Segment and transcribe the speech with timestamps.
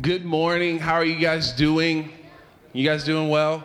[0.00, 0.80] Good morning.
[0.80, 2.10] How are you guys doing?
[2.72, 3.64] You guys doing well?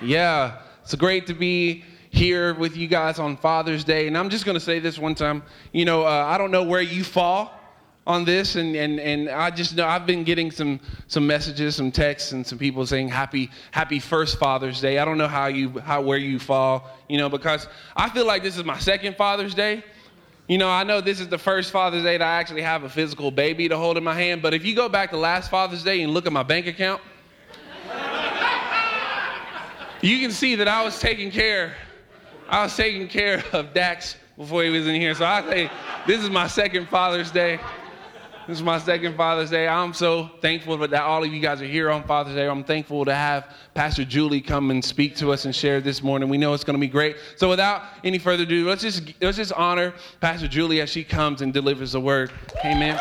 [0.00, 0.60] Yeah.
[0.84, 1.82] It's great to be
[2.14, 4.06] here with you guys on Father's Day.
[4.06, 5.42] And I'm just going to say this one time.
[5.72, 7.52] You know, uh, I don't know where you fall
[8.06, 11.90] on this and, and, and I just know I've been getting some some messages, some
[11.90, 14.98] texts and some people saying happy happy first Father's Day.
[14.98, 18.42] I don't know how you how where you fall, you know, because I feel like
[18.42, 19.82] this is my second Father's Day.
[20.48, 22.90] You know, I know this is the first Father's Day that I actually have a
[22.90, 25.82] physical baby to hold in my hand, but if you go back to last Father's
[25.82, 27.00] Day and look at my bank account,
[30.02, 31.74] you can see that I was taking care
[32.48, 35.14] I was taking care of Dax before he was in here.
[35.14, 35.70] So I say,
[36.06, 37.58] this is my second Father's Day.
[38.46, 39.66] This is my second Father's Day.
[39.66, 42.46] I'm so thankful that all of you guys are here on Father's Day.
[42.46, 46.28] I'm thankful to have Pastor Julie come and speak to us and share this morning.
[46.28, 47.16] We know it's going to be great.
[47.36, 51.40] So without any further ado, let's just let's just honor Pastor Julie as she comes
[51.40, 52.32] and delivers the word.
[52.66, 53.00] Amen.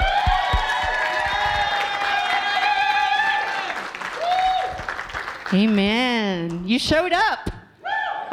[5.53, 6.63] Amen.
[6.65, 7.49] You showed up.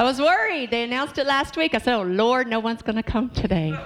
[0.00, 0.70] I was worried.
[0.70, 1.74] They announced it last week.
[1.74, 3.78] I said, Oh, Lord, no one's going to come today.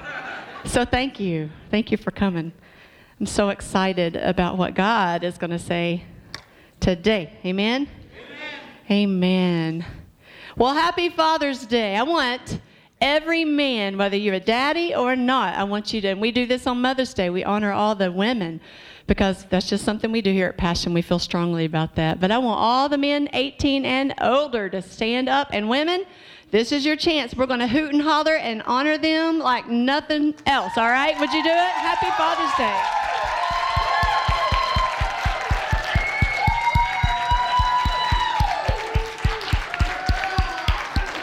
[0.65, 1.51] So thank you.
[1.73, 2.53] Thank you for coming.
[3.19, 6.05] I'm so excited about what God is going to say
[6.79, 7.37] today.
[7.45, 7.89] Amen?
[8.89, 9.03] Amen?
[9.09, 9.87] Amen.
[10.57, 11.97] Well, happy Father's Day.
[11.97, 12.61] I want
[13.01, 16.47] every man, whether you're a daddy or not, I want you to, and we do
[16.47, 18.61] this on Mother's Day, we honor all the women
[19.07, 20.95] because that's just something we do here at Passion.
[20.95, 22.21] We feel strongly about that.
[22.21, 25.49] But I want all the men 18 and older to stand up.
[25.53, 26.05] And women,
[26.51, 27.35] this is your chance.
[27.35, 30.73] We're going to hoot and holler and honor them like nothing else.
[30.79, 31.19] All right?
[31.21, 31.55] Would you do it?
[31.55, 32.81] Happy Father's Day.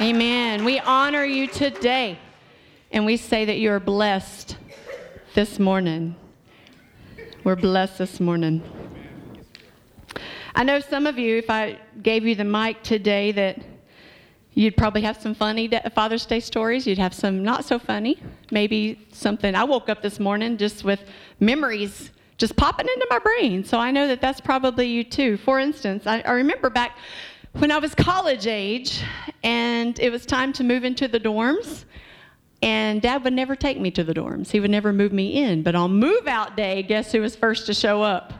[0.01, 0.65] Amen.
[0.65, 2.17] We honor you today.
[2.91, 4.57] And we say that you're blessed
[5.33, 6.15] this morning.
[7.43, 8.61] We're blessed this morning.
[10.53, 13.59] I know some of you, if I gave you the mic today, that
[14.53, 16.85] you'd probably have some funny Father's Day stories.
[16.85, 18.21] You'd have some not so funny.
[18.51, 19.55] Maybe something.
[19.55, 20.99] I woke up this morning just with
[21.39, 23.63] memories just popping into my brain.
[23.63, 25.37] So I know that that's probably you too.
[25.37, 26.95] For instance, I, I remember back
[27.53, 29.03] when I was college age
[29.43, 31.85] and it was time to move into the dorms.
[32.61, 34.51] And dad would never take me to the dorms.
[34.51, 35.63] He would never move me in.
[35.63, 38.33] But on move out day, guess who was first to show up?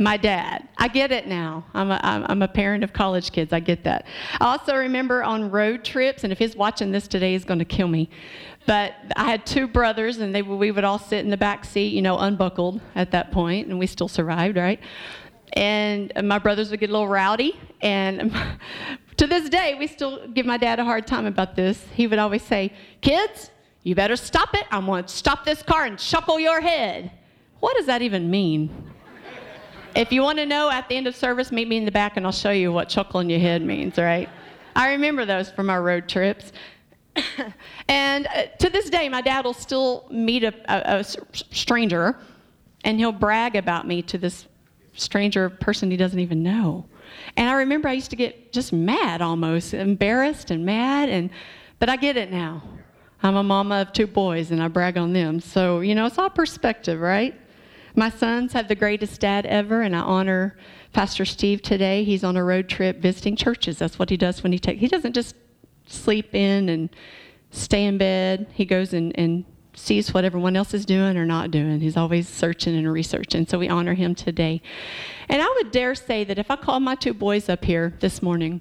[0.00, 0.68] My dad.
[0.76, 1.64] I get it now.
[1.74, 3.52] I'm a, I'm a parent of college kids.
[3.52, 4.06] I get that.
[4.40, 7.64] I also remember on road trips, and if he's watching this today, he's going to
[7.64, 8.08] kill me.
[8.66, 11.92] But I had two brothers, and they, we would all sit in the back seat,
[11.92, 14.78] you know, unbuckled at that point, and we still survived, right?
[15.54, 18.32] And my brothers would get a little rowdy, and
[19.18, 21.84] To this day, we still give my dad a hard time about this.
[21.92, 23.50] He would always say, Kids,
[23.82, 24.64] you better stop it.
[24.70, 27.10] I'm going to stop this car and chuckle your head.
[27.58, 28.70] What does that even mean?
[29.96, 32.16] if you want to know at the end of service, meet me in the back
[32.16, 34.28] and I'll show you what chuckling your head means, right?
[34.76, 36.52] I remember those from our road trips.
[37.88, 42.16] and uh, to this day, my dad will still meet a, a, a stranger
[42.84, 44.46] and he'll brag about me to this
[44.92, 46.86] stranger person he doesn't even know.
[47.36, 51.30] And I remember I used to get just mad almost, embarrassed and mad and
[51.78, 52.62] but I get it now.
[53.22, 55.40] I'm a mama of two boys and I brag on them.
[55.40, 57.38] So, you know, it's all perspective, right?
[57.94, 60.56] My sons have the greatest dad ever and I honor
[60.92, 62.04] Pastor Steve today.
[62.04, 63.78] He's on a road trip visiting churches.
[63.78, 65.34] That's what he does when he takes he doesn't just
[65.86, 66.90] sleep in and
[67.50, 68.46] stay in bed.
[68.52, 69.44] He goes and, and
[69.78, 71.80] sees what everyone else is doing or not doing.
[71.80, 73.46] He's always searching and researching.
[73.46, 74.60] So we honor him today.
[75.28, 78.22] And I would dare say that if I called my two boys up here this
[78.22, 78.60] morning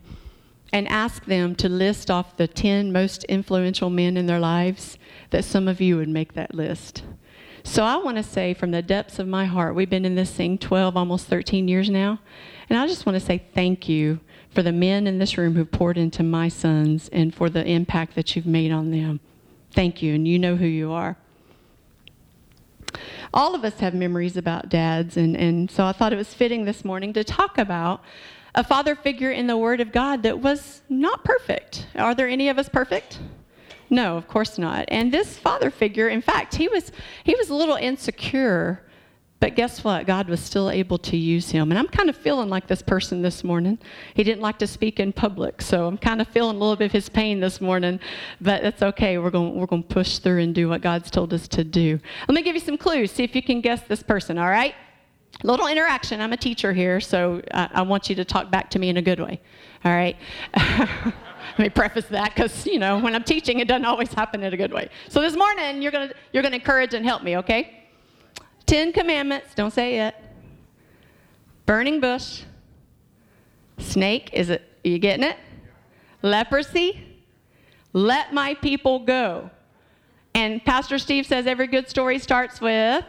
[0.71, 4.97] and asked them to list off the 10 most influential men in their lives,
[5.30, 7.03] that some of you would make that list.
[7.63, 10.31] So I want to say from the depths of my heart, we've been in this
[10.31, 12.19] thing 12, almost 13 years now.
[12.69, 14.19] And I just want to say thank you
[14.50, 18.15] for the men in this room who poured into my sons and for the impact
[18.15, 19.19] that you've made on them.
[19.77, 21.15] Thank you, and you know who you are.
[23.31, 26.65] All of us have memories about dads, and, and so I thought it was fitting
[26.65, 28.01] this morning to talk about
[28.56, 31.85] a father figure in the Word of God that was not perfect.
[31.94, 33.19] Are there any of us perfect?
[33.88, 34.85] No, of course not.
[34.88, 36.91] And this father figure, in fact, he was
[37.23, 38.81] he was a little insecure
[39.39, 40.07] But guess what?
[40.07, 41.72] God was still able to use him.
[41.72, 43.78] And I'm kind of feeling like this person this morning.
[44.16, 46.86] He didn't like to speak in public, so I'm kind of feeling a little bit
[46.86, 48.00] of his pain this morning.
[48.42, 49.19] But that's okay.
[49.19, 52.00] We're going we're going to push through and do what God's told us to do.
[52.28, 53.12] Let me give you some clues.
[53.12, 54.74] See if you can guess this person, all right?
[55.44, 56.19] Little interaction.
[56.19, 58.98] I'm a teacher here, so I, I want you to talk back to me in
[58.98, 59.40] a good way.
[59.86, 60.18] All right?
[60.56, 64.51] Let me preface that because, you know, when I'm teaching, it doesn't always happen in
[64.51, 64.90] a good way.
[65.10, 67.87] So this morning, you're going to you're going to encourage and help me, okay?
[68.68, 70.16] Ten Commandments, don't say it.
[71.66, 72.44] Burning bush.
[73.80, 75.38] Snake, is it, are you getting it?
[76.22, 77.04] Leprosy.
[77.94, 79.50] Let my people go.
[80.36, 83.04] And Pastor Steve says every good story starts with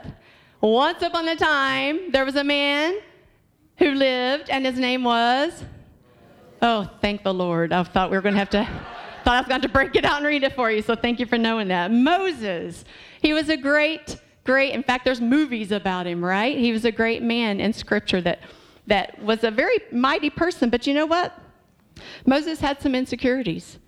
[0.61, 2.99] once upon a time, there was a man
[3.77, 5.65] who lived, and his name was.
[6.61, 7.73] Oh, thank the Lord.
[7.73, 8.65] I thought we were going to have to.
[9.25, 11.21] Thought I was going to break it out and read it for you, so thank
[11.21, 11.93] you for knowing that.
[11.93, 12.85] Moses.
[13.23, 14.73] He was a great great.
[14.73, 16.57] In fact, there's movies about him, right?
[16.57, 18.41] He was a great man in Scripture that,
[18.87, 20.71] that was a very mighty person.
[20.71, 21.39] But you know what?
[22.25, 23.79] Moses had some insecurities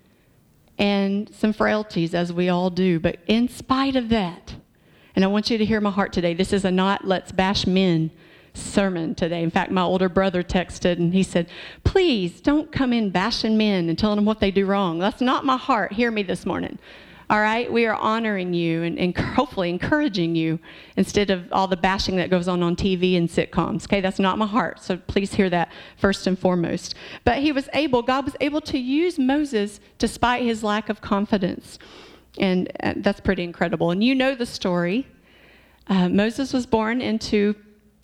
[0.77, 2.99] and some frailties, as we all do.
[2.99, 4.53] But in spite of that,
[5.15, 7.65] and I want you to hear my heart today, this is a not let's bash
[7.65, 8.11] men
[8.53, 9.41] sermon today.
[9.41, 11.49] In fact, my older brother texted and he said,
[11.83, 14.99] Please don't come in bashing men and telling them what they do wrong.
[14.99, 15.93] That's not my heart.
[15.93, 16.77] Hear me this morning.
[17.31, 17.71] All right?
[17.71, 20.59] We are honoring you and, and, hopefully encouraging you
[20.97, 23.85] instead of all the bashing that goes on on TV and sitcoms.
[23.85, 24.01] Okay?
[24.01, 24.81] That's not my heart.
[24.81, 26.93] So please hear that first and foremost.
[27.23, 31.79] But he was able, God was able to use Moses despite his lack of confidence.
[32.37, 33.91] And uh, that's pretty incredible.
[33.91, 35.07] And you know the story.
[35.87, 37.55] Uh, Moses was born into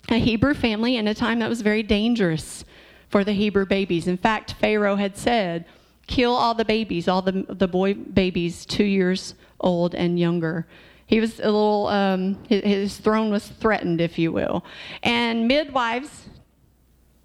[0.08, 2.64] a Hebrew family in a time that was very dangerous
[3.10, 4.06] for the Hebrew babies.
[4.06, 5.66] In fact, Pharaoh had said,
[6.08, 10.66] kill all the babies, all the, the boy babies two years old and younger.
[11.06, 14.64] He was a little, um, his, his throne was threatened, if you will.
[15.02, 16.28] And midwives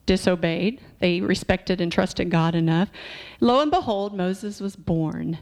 [0.05, 0.81] disobeyed.
[0.99, 2.89] They respected and trusted God enough.
[3.39, 5.39] Lo and behold, Moses was born.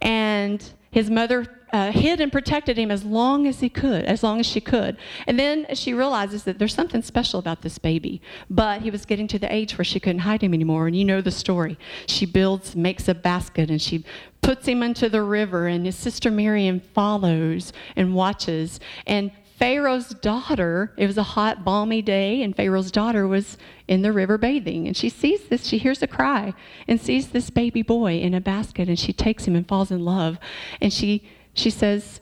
[0.00, 0.62] And
[0.92, 4.46] his mother uh, hid and protected him as long as he could, as long as
[4.46, 4.96] she could.
[5.26, 8.20] And then she realizes that there's something special about this baby.
[8.50, 10.86] But he was getting to the age where she couldn't hide him anymore.
[10.86, 11.78] And you know the story.
[12.06, 14.04] She builds, makes a basket, and she
[14.42, 15.66] puts him into the river.
[15.66, 18.78] And his sister Miriam follows and watches.
[19.06, 23.56] And Pharaoh's daughter, it was a hot, balmy day, and Pharaoh's daughter was
[23.86, 24.88] in the river bathing.
[24.88, 26.52] And she sees this, she hears a cry,
[26.88, 30.04] and sees this baby boy in a basket, and she takes him and falls in
[30.04, 30.40] love.
[30.80, 32.20] And she, she says,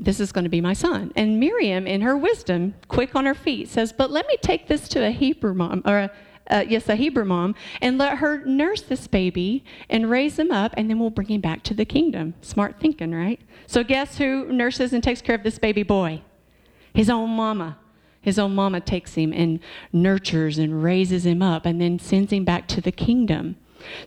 [0.00, 1.12] This is going to be my son.
[1.16, 4.88] And Miriam, in her wisdom, quick on her feet, says, But let me take this
[4.88, 6.10] to a Hebrew mom, or a,
[6.48, 10.72] uh, yes, a Hebrew mom, and let her nurse this baby and raise him up,
[10.78, 12.32] and then we'll bring him back to the kingdom.
[12.40, 13.38] Smart thinking, right?
[13.66, 16.22] So, guess who nurses and takes care of this baby boy?
[16.94, 17.76] His own mama.
[18.20, 19.60] His own mama takes him and
[19.92, 23.56] nurtures and raises him up and then sends him back to the kingdom.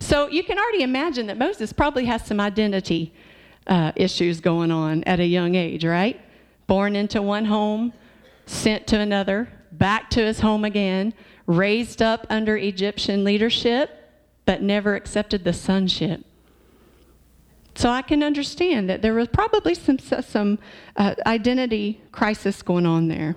[0.00, 3.12] So you can already imagine that Moses probably has some identity
[3.68, 6.20] uh, issues going on at a young age, right?
[6.66, 7.92] Born into one home,
[8.46, 11.14] sent to another, back to his home again,
[11.46, 14.10] raised up under Egyptian leadership,
[14.46, 16.24] but never accepted the sonship.
[17.78, 20.58] So I can understand that there was probably some, some
[20.96, 23.36] uh, identity crisis going on there.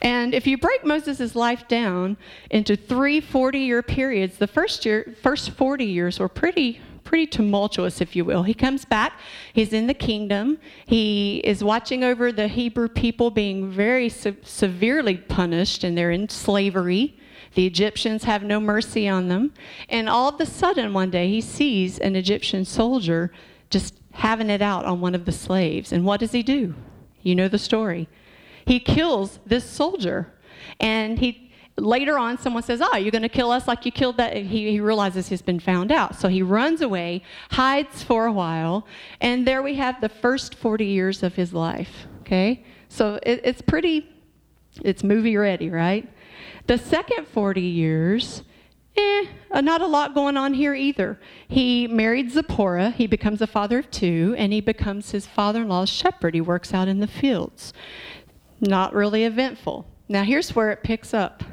[0.00, 2.16] And if you break Moses' life down
[2.52, 8.00] into three 40 year periods, the first, year, first 40 years were pretty, pretty tumultuous,
[8.00, 8.44] if you will.
[8.44, 9.18] He comes back,
[9.52, 15.16] he's in the kingdom, he is watching over the Hebrew people being very se- severely
[15.16, 17.16] punished, and they're in slavery.
[17.58, 19.52] The Egyptians have no mercy on them.
[19.88, 23.32] And all of a sudden, one day, he sees an Egyptian soldier
[23.68, 25.90] just having it out on one of the slaves.
[25.90, 26.76] And what does he do?
[27.20, 28.08] You know the story.
[28.64, 30.32] He kills this soldier.
[30.78, 34.36] And he later on someone says, Oh, you're gonna kill us like you killed that.
[34.36, 36.14] He, he realizes he's been found out.
[36.14, 38.86] So he runs away, hides for a while,
[39.20, 42.06] and there we have the first 40 years of his life.
[42.20, 42.64] Okay?
[42.88, 44.08] So it, it's pretty,
[44.84, 46.08] it's movie ready, right?
[46.66, 48.42] The second 40 years,
[48.96, 51.18] eh, uh, not a lot going on here either.
[51.46, 55.68] He married Zipporah, he becomes a father of two, and he becomes his father in
[55.68, 56.34] law's shepherd.
[56.34, 57.72] He works out in the fields.
[58.60, 59.86] Not really eventful.
[60.08, 61.44] Now, here's where it picks up.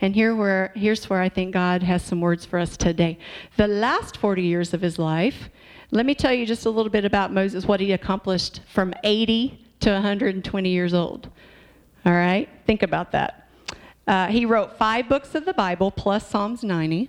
[0.00, 3.18] And here where, here's where I think God has some words for us today.
[3.56, 5.50] The last 40 years of his life,
[5.90, 9.66] let me tell you just a little bit about Moses, what he accomplished from 80
[9.80, 11.28] to 120 years old.
[12.06, 12.48] All right?
[12.66, 13.39] Think about that.
[14.10, 17.08] Uh, he wrote five books of the Bible plus Psalms 90.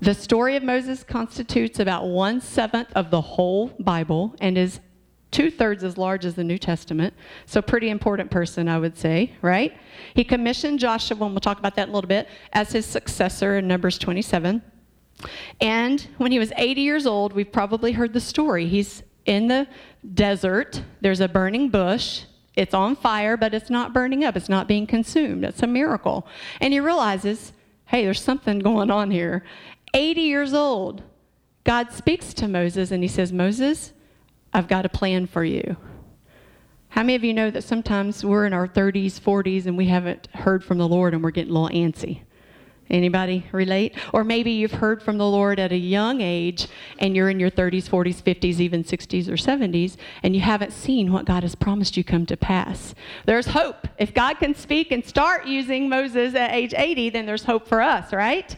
[0.00, 4.80] The story of Moses constitutes about one seventh of the whole Bible and is
[5.30, 7.14] two thirds as large as the New Testament.
[7.46, 9.72] So, pretty important person, I would say, right?
[10.14, 13.68] He commissioned Joshua, and we'll talk about that a little bit, as his successor in
[13.68, 14.60] Numbers 27.
[15.60, 18.66] And when he was 80 years old, we've probably heard the story.
[18.66, 19.68] He's in the
[20.12, 22.24] desert, there's a burning bush.
[22.60, 24.36] It's on fire, but it's not burning up.
[24.36, 25.44] It's not being consumed.
[25.44, 26.26] It's a miracle.
[26.60, 27.54] And he realizes,
[27.86, 29.44] hey, there's something going on here.
[29.94, 31.02] 80 years old,
[31.64, 33.94] God speaks to Moses and he says, Moses,
[34.52, 35.74] I've got a plan for you.
[36.90, 40.28] How many of you know that sometimes we're in our 30s, 40s, and we haven't
[40.34, 42.24] heard from the Lord and we're getting a little antsy?
[42.90, 43.94] Anybody relate?
[44.12, 46.66] Or maybe you've heard from the Lord at a young age
[46.98, 51.12] and you're in your 30s, 40s, 50s, even 60s or 70s, and you haven't seen
[51.12, 52.94] what God has promised you come to pass.
[53.26, 53.86] There's hope.
[53.98, 57.80] If God can speak and start using Moses at age 80, then there's hope for
[57.80, 58.56] us, right?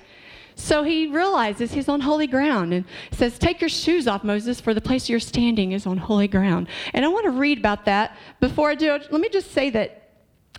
[0.55, 4.73] So he realizes he's on holy ground and says, Take your shoes off, Moses, for
[4.73, 6.69] the place you're standing is on holy ground.
[6.95, 8.17] And I want to read about that.
[8.41, 10.11] Before I do, let me just say that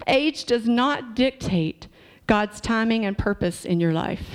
[0.07, 1.87] age does not dictate
[2.27, 4.25] God's timing and purpose in your life.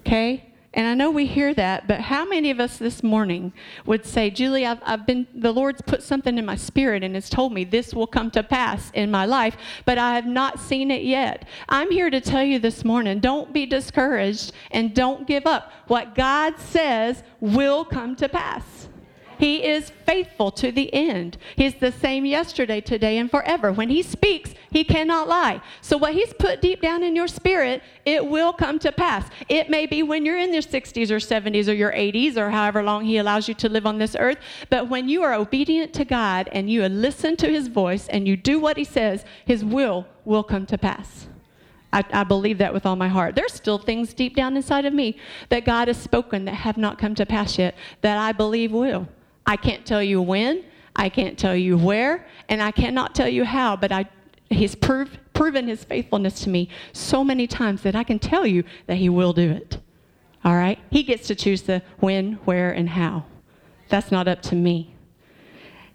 [0.00, 0.48] Okay?
[0.74, 3.52] And I know we hear that, but how many of us this morning
[3.86, 7.30] would say, Julie, I've, I've been, the Lord's put something in my spirit and has
[7.30, 10.90] told me this will come to pass in my life, but I have not seen
[10.90, 11.48] it yet.
[11.68, 15.72] I'm here to tell you this morning don't be discouraged and don't give up.
[15.86, 18.87] What God says will come to pass.
[19.38, 21.38] He is faithful to the end.
[21.54, 23.72] He's the same yesterday, today, and forever.
[23.72, 25.60] When He speaks, He cannot lie.
[25.80, 29.28] So, what He's put deep down in your spirit, it will come to pass.
[29.48, 32.82] It may be when you're in your 60s or 70s or your 80s or however
[32.82, 34.38] long He allows you to live on this earth.
[34.70, 38.36] But when you are obedient to God and you listen to His voice and you
[38.36, 41.28] do what He says, His will will come to pass.
[41.92, 43.34] I, I, believe that with all my heart.
[43.34, 45.16] There's still things deep down inside of me
[45.48, 49.08] that God has spoken that have not come to pass yet that I believe will.
[49.48, 50.62] I can't tell you when,
[50.94, 54.04] I can't tell you where, and I cannot tell you how, but I,
[54.50, 58.62] He's proved, proven His faithfulness to me so many times that I can tell you
[58.86, 59.78] that He will do it.
[60.44, 60.78] All right?
[60.90, 63.24] He gets to choose the when, where, and how.
[63.88, 64.94] That's not up to me.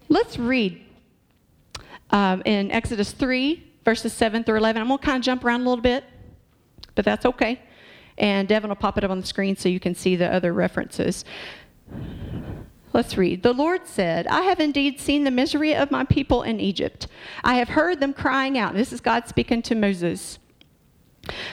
[0.08, 0.84] Let's read
[2.10, 4.82] um, in Exodus 3, verses 7 through 11.
[4.82, 6.02] I'm going to kind of jump around a little bit,
[6.96, 7.62] but that's okay.
[8.18, 10.52] And Devin will pop it up on the screen so you can see the other
[10.52, 11.24] references.
[12.94, 13.42] Let's read.
[13.42, 17.08] The Lord said, I have indeed seen the misery of my people in Egypt.
[17.42, 18.74] I have heard them crying out.
[18.74, 20.38] This is God speaking to Moses.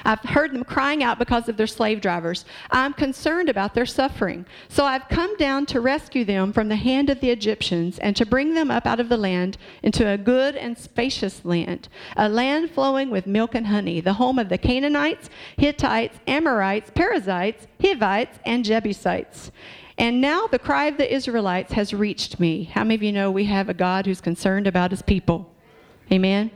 [0.05, 2.45] I've heard them crying out because of their slave drivers.
[2.69, 4.45] I'm concerned about their suffering.
[4.69, 8.25] So I've come down to rescue them from the hand of the Egyptians and to
[8.25, 12.69] bring them up out of the land into a good and spacious land, a land
[12.69, 18.63] flowing with milk and honey, the home of the Canaanites, Hittites, Amorites, Perizzites, Hivites, and
[18.63, 19.51] Jebusites.
[19.97, 22.63] And now the cry of the Israelites has reached me.
[22.65, 25.53] How many of you know we have a God who's concerned about his people?
[26.11, 26.51] Amen.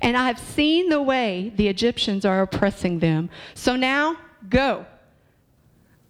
[0.00, 3.30] And I have seen the way the Egyptians are oppressing them.
[3.54, 4.16] So now
[4.48, 4.86] go.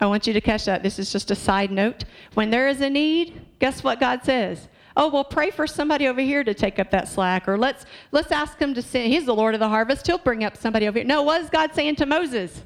[0.00, 0.82] I want you to catch that.
[0.82, 2.04] This is just a side note.
[2.34, 4.68] When there is a need, guess what God says?
[4.96, 8.32] Oh, well, pray for somebody over here to take up that slack, or let's let's
[8.32, 9.12] ask him to send.
[9.12, 10.06] He's the Lord of the harvest.
[10.06, 11.06] He'll bring up somebody over here.
[11.06, 12.62] No, what is God saying to Moses?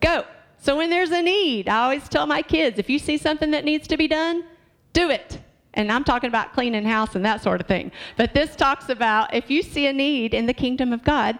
[0.00, 0.24] Go.
[0.62, 3.64] So when there's a need, I always tell my kids if you see something that
[3.64, 4.44] needs to be done,
[4.92, 5.40] do it.
[5.74, 7.90] And I'm talking about cleaning house and that sort of thing.
[8.16, 11.36] But this talks about if you see a need in the kingdom of God,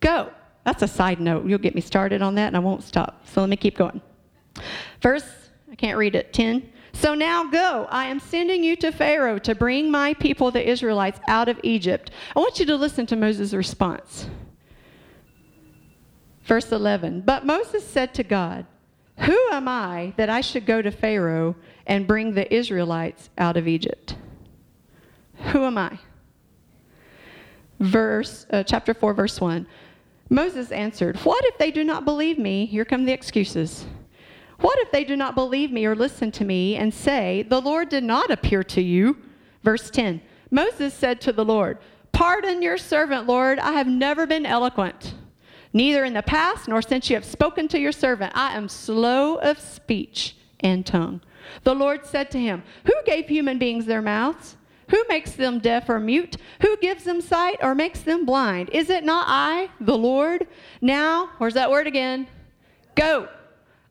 [0.00, 0.30] go.
[0.64, 1.44] That's a side note.
[1.44, 3.26] You'll get me started on that and I won't stop.
[3.26, 4.00] So let me keep going.
[5.02, 5.28] Verse,
[5.70, 6.72] I can't read it, 10.
[6.94, 7.86] So now go.
[7.90, 12.10] I am sending you to Pharaoh to bring my people, the Israelites, out of Egypt.
[12.34, 14.28] I want you to listen to Moses' response.
[16.46, 18.66] Verse 11 But Moses said to God,
[19.18, 23.68] Who am I that I should go to Pharaoh and bring the Israelites out of
[23.68, 24.16] Egypt?
[25.52, 25.98] Who am I?
[27.80, 29.66] Verse uh, chapter 4 verse 1.
[30.30, 32.66] Moses answered, "What if they do not believe me?
[32.66, 33.84] Here come the excuses.
[34.58, 37.90] What if they do not believe me or listen to me and say, "The Lord
[37.90, 39.18] did not appear to you?"
[39.62, 40.20] Verse 10.
[40.50, 41.78] Moses said to the Lord,
[42.12, 43.58] "Pardon your servant, Lord.
[43.58, 45.14] I have never been eloquent."
[45.76, 49.34] Neither in the past nor since you have spoken to your servant, I am slow
[49.34, 51.20] of speech and tongue.
[51.64, 54.56] The Lord said to him, Who gave human beings their mouths?
[54.88, 56.38] Who makes them deaf or mute?
[56.62, 58.70] Who gives them sight or makes them blind?
[58.70, 60.46] Is it not I, the Lord?
[60.80, 62.26] Now, where's that word again?
[62.94, 63.28] Go.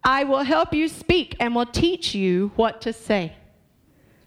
[0.03, 3.33] I will help you speak and will teach you what to say.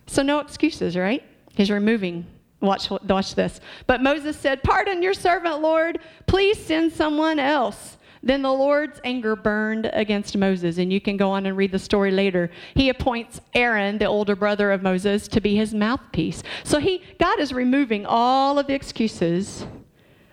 [0.06, 1.24] So, no excuses, right?
[1.56, 2.24] He's removing
[2.60, 3.60] Watch, watch this.
[3.86, 6.00] But Moses said, Pardon your servant, Lord.
[6.26, 7.96] Please send someone else.
[8.22, 11.78] Then the Lord's anger burned against Moses, and you can go on and read the
[11.78, 12.50] story later.
[12.74, 16.42] He appoints Aaron, the older brother of Moses, to be his mouthpiece.
[16.64, 19.64] So he, God is removing all of the excuses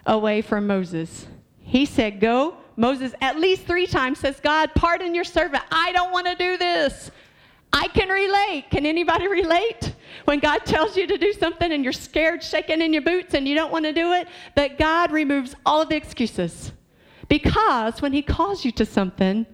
[0.07, 1.27] away from Moses.
[1.59, 2.57] He said, Go.
[2.77, 5.63] Moses, at least three times, says, God, pardon your servant.
[5.71, 7.09] I don't want to do this.
[7.71, 8.65] I can relate.
[8.69, 9.94] Can anybody relate?
[10.23, 13.47] When God tells you to do something and you're scared, shaking in your boots, and
[13.47, 16.71] you don't want to do it, but God removes all of the excuses.
[17.27, 19.45] Because when He calls you to something,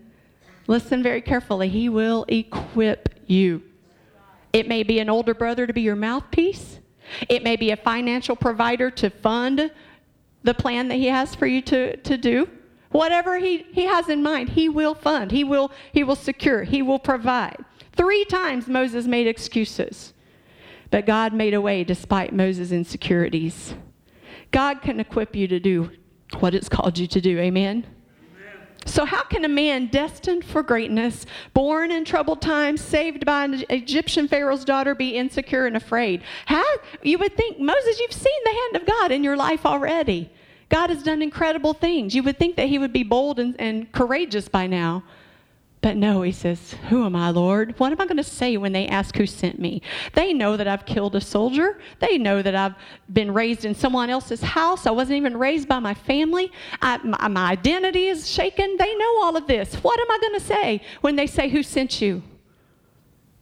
[0.67, 3.63] listen very carefully, He will equip you.
[4.53, 6.79] It may be an older brother to be your mouthpiece,
[7.27, 9.71] it may be a financial provider to fund
[10.43, 12.47] the plan that He has for you to, to do.
[12.91, 16.81] Whatever he, he has in mind, he will fund, he will, he will secure, he
[16.81, 17.63] will provide.
[17.93, 20.13] Three times Moses made excuses,
[20.91, 23.73] but God made a way despite Moses' insecurities.
[24.51, 25.89] God can equip you to do
[26.39, 27.39] what it's called you to do.
[27.39, 27.85] Amen?
[28.85, 33.63] So, how can a man destined for greatness, born in troubled times, saved by an
[33.69, 36.23] Egyptian Pharaoh's daughter, be insecure and afraid?
[36.47, 36.65] How,
[37.03, 40.31] you would think, Moses, you've seen the hand of God in your life already.
[40.69, 42.15] God has done incredible things.
[42.15, 45.03] You would think that he would be bold and, and courageous by now.
[45.81, 47.73] But no, he says, Who am I, Lord?
[47.79, 49.81] What am I going to say when they ask who sent me?
[50.13, 51.79] They know that I've killed a soldier.
[51.99, 52.75] They know that I've
[53.11, 54.85] been raised in someone else's house.
[54.85, 56.51] I wasn't even raised by my family.
[56.83, 58.77] I, my, my identity is shaken.
[58.77, 59.73] They know all of this.
[59.75, 62.21] What am I going to say when they say, Who sent you?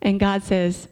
[0.01, 0.87] And God says,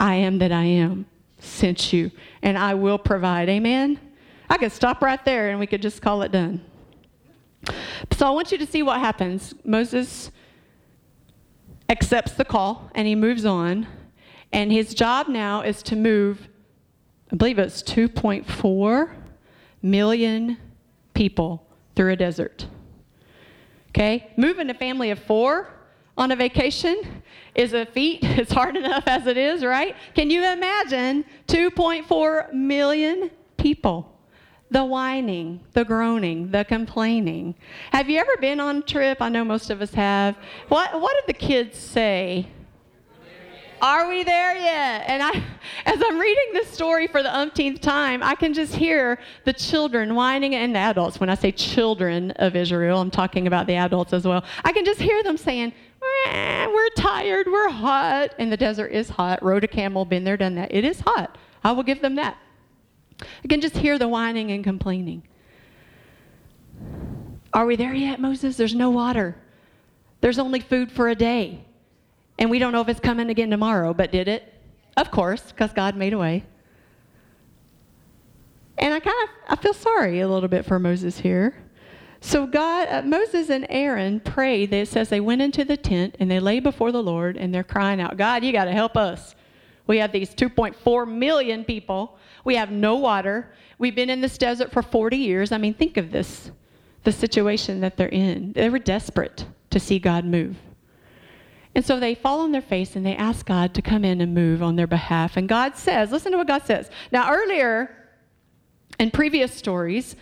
[0.00, 1.04] I am that I am,
[1.38, 2.10] sent you,
[2.40, 3.50] and I will provide.
[3.50, 4.00] Amen?
[4.48, 6.64] I could stop right there and we could just call it done.
[8.12, 9.54] So I want you to see what happens.
[9.64, 10.30] Moses
[11.88, 13.86] accepts the call and he moves on.
[14.52, 16.48] And his job now is to move,
[17.32, 19.14] I believe it's 2.4
[19.82, 20.58] million
[21.14, 22.66] people through a desert.
[23.90, 24.30] Okay?
[24.36, 25.70] Moving a family of four
[26.16, 27.22] on a vacation
[27.54, 28.20] is a feat.
[28.36, 29.96] It's hard enough as it is, right?
[30.14, 34.15] Can you imagine 2.4 million people?
[34.70, 37.54] The whining, the groaning, the complaining.
[37.92, 39.20] Have you ever been on a trip?
[39.20, 40.36] I know most of us have.
[40.68, 42.48] What, what did the kids say?
[43.82, 45.04] Are we there yet?
[45.06, 45.30] And I,
[45.86, 50.14] as I'm reading this story for the umpteenth time, I can just hear the children
[50.14, 51.20] whining and the adults.
[51.20, 54.44] When I say children of Israel, I'm talking about the adults as well.
[54.64, 55.72] I can just hear them saying,
[56.26, 58.34] We're tired, we're hot.
[58.38, 59.42] And the desert is hot.
[59.42, 60.72] Rode a camel, been there, done that.
[60.74, 61.36] It is hot.
[61.62, 62.38] I will give them that.
[63.20, 65.22] I can just hear the whining and complaining.
[67.52, 68.56] Are we there yet, Moses?
[68.56, 69.36] There's no water.
[70.20, 71.64] There's only food for a day.
[72.38, 74.52] And we don't know if it's coming again tomorrow, but did it?
[74.96, 76.44] Of course, because God made a way.
[78.78, 81.56] And I kind of I feel sorry a little bit for Moses here.
[82.20, 84.72] So God, uh, Moses and Aaron prayed.
[84.72, 87.62] It says they went into the tent and they lay before the Lord and they're
[87.62, 89.35] crying out, God, you got to help us.
[89.86, 93.52] We have these 2.4 million people we have no water.
[93.76, 95.50] We've been in this desert for 40 years.
[95.50, 96.52] I mean, think of this
[97.02, 98.52] the situation that they're in.
[98.52, 100.56] They were desperate to see God move.
[101.74, 104.32] And so they fall on their face and they ask God to come in and
[104.32, 105.36] move on their behalf.
[105.36, 106.88] And God says, listen to what God says.
[107.12, 108.08] Now, earlier
[108.98, 110.16] in previous stories,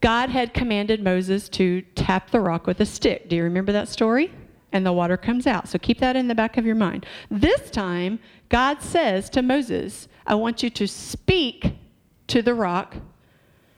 [0.00, 3.28] God had commanded Moses to tap the rock with a stick.
[3.28, 4.32] Do you remember that story?
[4.72, 5.68] And the water comes out.
[5.68, 7.06] So keep that in the back of your mind.
[7.30, 8.18] This time,
[8.54, 11.74] God says to Moses, I want you to speak
[12.28, 12.94] to the rock,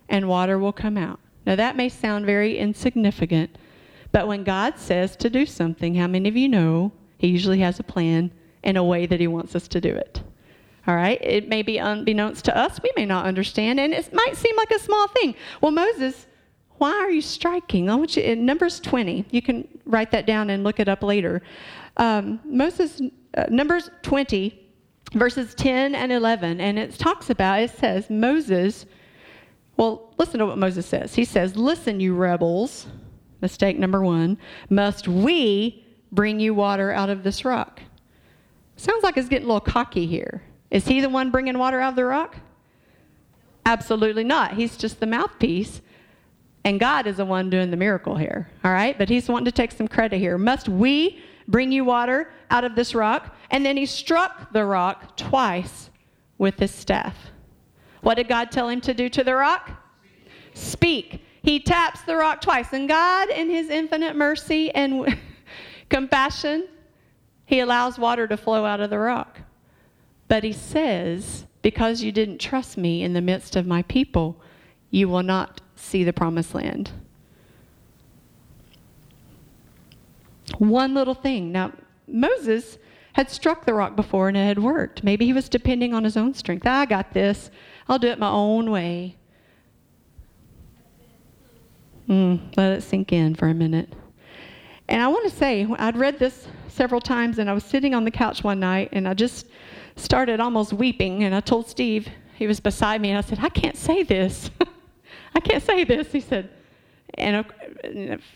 [0.07, 1.19] and water will come out.
[1.47, 3.57] Now, that may sound very insignificant,
[4.13, 7.81] but when God says to do something, how many of you know He usually has
[7.81, 8.31] a plan
[8.65, 10.21] and a way that He wants us to do it?
[10.87, 11.19] All right?
[11.23, 12.79] It may be unbeknownst to us.
[12.83, 15.37] We may not understand, and it might seem like a small thing.
[15.63, 16.27] Well, Moses,
[16.77, 17.89] why are you striking?
[17.89, 19.25] I want you in Numbers 20.
[19.31, 21.41] You can write that down and look it up later.
[21.97, 23.01] Um, Moses,
[23.39, 24.65] uh, Numbers 20
[25.17, 28.87] verses 10 and 11, and it talks about, it says, Moses,
[29.77, 31.15] well, listen to what Moses says.
[31.15, 32.87] He says, Listen, you rebels,
[33.41, 34.39] mistake number one,
[34.71, 37.81] must we bring you water out of this rock?
[38.77, 40.43] Sounds like it's getting a little cocky here.
[40.71, 42.37] Is he the one bringing water out of the rock?
[43.65, 44.55] Absolutely not.
[44.55, 45.81] He's just the mouthpiece.
[46.65, 48.51] And God is the one doing the miracle here.
[48.65, 48.99] All right?
[48.99, 50.37] But he's wanting to take some credit here.
[50.37, 53.36] Must we bring you water out of this rock?
[53.51, 55.91] And then he struck the rock twice
[56.39, 57.17] with his staff.
[58.03, 59.71] What did God tell him to do to the rock?
[60.55, 61.23] Speak.
[61.43, 62.73] He taps the rock twice.
[62.73, 65.17] And God, in his infinite mercy and
[65.89, 66.69] compassion,
[67.45, 69.41] he allows water to flow out of the rock.
[70.29, 74.41] But he says, Because you didn't trust me in the midst of my people,
[74.91, 76.91] you will not see the promised land.
[80.59, 81.53] One little thing.
[81.53, 81.73] Now,
[82.07, 82.79] Moses
[83.17, 85.03] had struck the rock before and it had worked.
[85.03, 86.67] Maybe he was depending on his own strength.
[86.67, 87.51] I got this.
[87.89, 89.17] I'll do it my own way.
[92.11, 93.91] Mm, let it sink in for a minute.
[94.87, 98.05] And I want to say, I'd read this several times, and I was sitting on
[98.05, 99.47] the couch one night, and I just
[99.97, 101.25] started almost weeping.
[101.25, 104.51] And I told Steve, he was beside me, and I said, I can't say this.
[105.35, 106.13] I can't say this.
[106.13, 106.51] He said,
[107.15, 107.47] and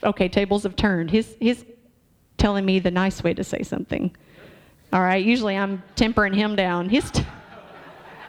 [0.05, 1.11] okay, tables have turned.
[1.11, 1.67] He's, he's
[2.39, 4.17] telling me the nice way to say something.
[4.93, 6.89] All right, usually I'm tempering him down.
[6.89, 7.01] T-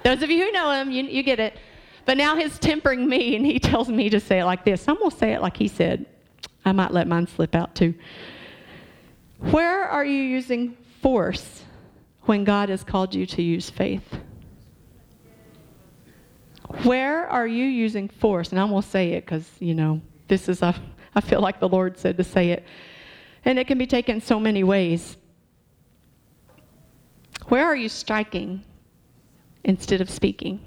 [0.04, 1.58] Those of you who know him, you, you get it.
[2.06, 4.88] But now he's tempering me, and he tells me to say it like this.
[4.88, 6.06] I'm going to say it like he said.
[6.64, 7.96] I might let mine slip out too.
[9.40, 11.64] Where are you using force
[12.24, 14.04] when God has called you to use faith?
[16.84, 18.52] Where are you using force?
[18.52, 20.76] And I'm going to say it because, you know, this is, a,
[21.16, 22.64] I feel like the Lord said to say it.
[23.44, 25.18] And it can be taken so many ways.
[27.52, 28.64] Where are you striking
[29.66, 30.62] instead of speaking?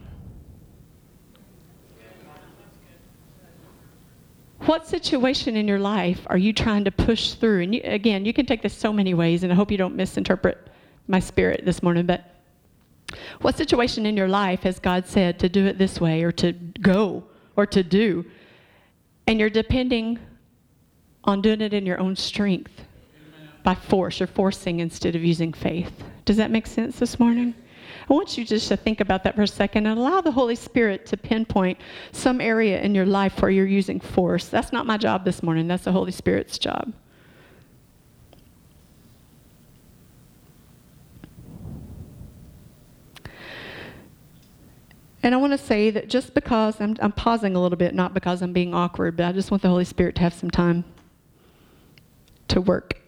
[4.66, 7.62] What situation in your life are you trying to push through?
[7.62, 9.97] And you, again, you can take this so many ways, and I hope you don't
[9.97, 10.59] misinterpret
[11.09, 12.35] my spirit this morning, but
[13.40, 16.53] what situation in your life has God said to do it this way, or to
[16.53, 17.25] go,
[17.57, 18.27] or to do?
[19.27, 20.18] And you're depending
[21.25, 22.84] on doing it in your own strength
[23.64, 24.20] by force.
[24.20, 26.05] You're forcing instead of using faith.
[26.24, 27.55] Does that make sense this morning?
[28.09, 30.55] I want you just to think about that for a second and allow the Holy
[30.55, 31.79] Spirit to pinpoint
[32.12, 34.46] some area in your life where you're using force.
[34.46, 36.92] That's not my job this morning, that's the Holy Spirit's job.
[45.22, 48.12] And I want to say that just because I'm, I'm, pausing a little bit, not
[48.12, 50.85] because I'm being awkward, but I just want the Holy Spirit to have some time
[52.48, 53.00] to work.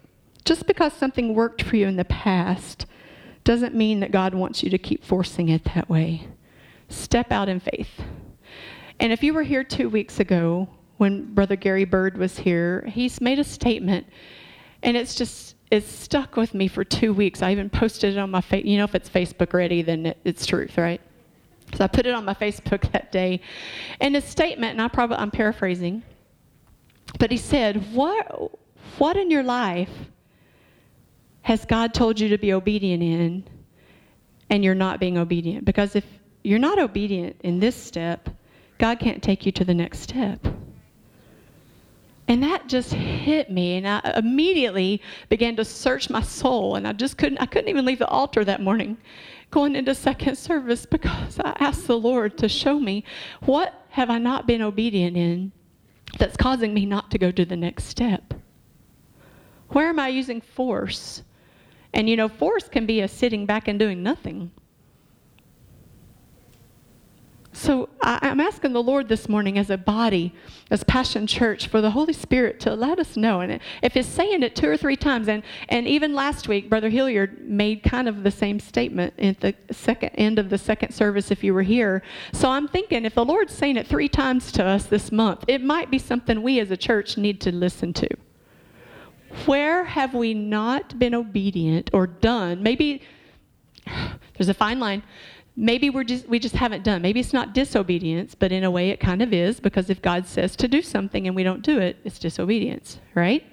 [0.46, 2.86] Just because something worked for you in the past
[3.42, 6.28] doesn't mean that God wants you to keep forcing it that way.
[6.88, 8.00] Step out in faith.
[9.00, 13.20] And if you were here two weeks ago when Brother Gary Bird was here, he's
[13.20, 14.06] made a statement,
[14.84, 17.42] and it's just it's stuck with me for two weeks.
[17.42, 18.64] I even posted it on my face.
[18.64, 21.00] You know, if it's Facebook ready, then it, it's truth, right?
[21.74, 23.40] So I put it on my Facebook that day,
[24.00, 26.04] and his statement, and I probably I'm paraphrasing,
[27.18, 28.52] but he said, "What
[28.98, 29.90] what in your life
[31.46, 33.44] has God told you to be obedient in
[34.50, 35.64] and you're not being obedient?
[35.64, 36.04] Because if
[36.42, 38.28] you're not obedient in this step,
[38.78, 40.44] God can't take you to the next step.
[42.26, 46.92] And that just hit me, and I immediately began to search my soul, and I
[46.92, 47.38] just couldn't.
[47.38, 48.96] I couldn't even leave the altar that morning,
[49.52, 53.04] going into second service, because I asked the Lord to show me
[53.42, 55.52] what have I not been obedient in,
[56.18, 58.34] that's causing me not to go to the next step.
[59.68, 61.22] Where am I using force
[61.92, 64.50] and you know, force can be a sitting back and doing nothing.
[67.56, 70.34] So I, am asking the Lord this morning as a body,
[70.70, 73.40] as Passion Church, for the Holy Spirit to let us know.
[73.40, 76.90] And if He's saying it two or three times, and, and even last week, Brother
[76.90, 81.30] Hilliard made kind of the same statement at the second end of the second service
[81.30, 82.02] if you were here.
[82.34, 85.62] So I'm thinking if the Lord's saying it three times to us this month, it
[85.62, 88.08] might be something we as a church need to listen to.
[89.44, 92.62] Where have we not been obedient or done?
[92.62, 93.02] Maybe
[94.36, 95.02] there's a fine line.
[95.56, 97.00] Maybe we're just we just haven't done.
[97.02, 100.26] Maybe it's not disobedience, but in a way it kind of is because if God
[100.26, 103.44] says to do something and we don't do it, it's disobedience, right?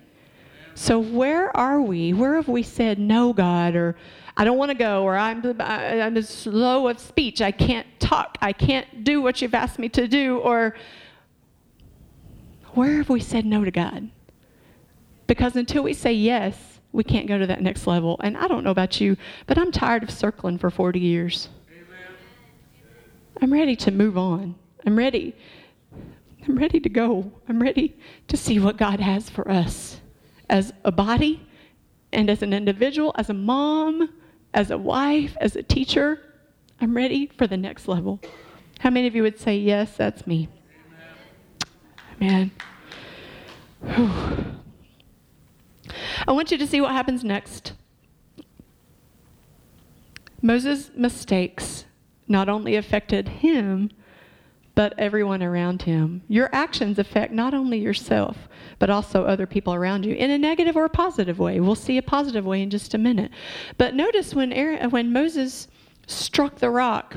[0.76, 2.14] So where are we?
[2.14, 3.96] Where have we said no, God, or
[4.36, 7.42] I don't want to go, or I'm I'm slow of speech.
[7.42, 8.38] I can't talk.
[8.42, 10.76] I can't do what you've asked me to do, or
[12.72, 14.10] where have we said no to God?
[15.28, 18.20] Because until we say yes, we can't go to that next level.
[18.24, 21.50] And I don't know about you, but I'm tired of circling for 40 years.
[21.72, 22.08] Amen.
[23.42, 24.56] I'm ready to move on.
[24.86, 25.36] I'm ready.
[26.48, 27.32] I'm ready to go.
[27.48, 27.96] I'm ready
[28.28, 30.00] to see what God has for us
[30.50, 31.42] as a body
[32.12, 34.10] and as an individual, as a mom,
[34.54, 36.20] as a wife, as a teacher.
[36.82, 38.20] I'm ready for the next level.
[38.80, 40.50] How many of you would say, Yes, that's me?
[42.22, 42.52] Amen.
[43.84, 44.60] Amen.
[46.28, 47.74] I want you to see what happens next.
[50.42, 51.86] Moses' mistakes
[52.28, 53.90] not only affected him,
[54.76, 56.24] but everyone around him.
[56.28, 60.76] Your actions affect not only yourself, but also other people around you in a negative
[60.76, 61.60] or a positive way.
[61.60, 63.32] We'll see a positive way in just a minute.
[63.78, 65.68] But notice when, Aaron, when Moses
[66.08, 67.16] struck the rock,